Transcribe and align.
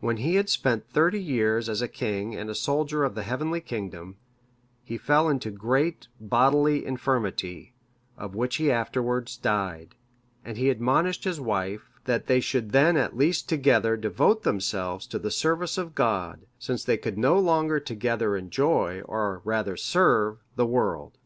When 0.00 0.18
he 0.18 0.34
had 0.34 0.50
spent 0.50 0.90
thirty 0.90 1.18
years 1.18 1.70
as 1.70 1.80
a 1.80 1.88
king 1.88 2.34
and 2.34 2.50
a 2.50 2.54
soldier 2.54 3.02
of 3.02 3.14
the 3.14 3.22
heavenly 3.22 3.62
kingdom, 3.62 4.18
he 4.84 4.98
fell 4.98 5.26
into 5.30 5.50
great 5.50 6.06
bodily 6.20 6.84
infirmity, 6.84 7.72
of 8.18 8.34
which 8.34 8.56
he 8.56 8.70
afterwards 8.70 9.38
died, 9.38 9.94
and 10.44 10.58
he 10.58 10.68
admonished 10.68 11.24
his 11.24 11.40
wife, 11.40 11.98
that 12.04 12.26
they 12.26 12.40
should 12.40 12.72
then 12.72 12.98
at 12.98 13.16
least 13.16 13.48
together 13.48 13.96
devote 13.96 14.42
themselves 14.42 15.06
to 15.06 15.18
the 15.18 15.30
service 15.30 15.78
of 15.78 15.94
God, 15.94 16.44
since 16.58 16.84
they 16.84 16.98
could 16.98 17.16
no 17.16 17.38
longer 17.38 17.80
together 17.80 18.36
enjoy, 18.36 19.00
or 19.06 19.40
rather 19.46 19.78
serve, 19.78 20.44
the 20.56 20.66
world. 20.66 21.16